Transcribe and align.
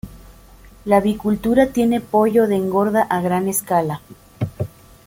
La 0.85 0.97
avicultura 0.97 1.67
tiene 1.67 2.01
pollo 2.01 2.47
de 2.47 2.55
engorda 2.55 3.03
a 3.03 3.21
gran 3.21 3.47
escala. 3.47 4.01